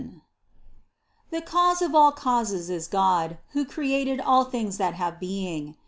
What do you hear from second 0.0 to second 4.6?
80. The Cause of all causes is God, who created all